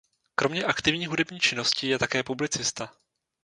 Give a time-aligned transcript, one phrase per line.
[0.35, 2.93] Kromě aktivní hudební činnosti je také publicista.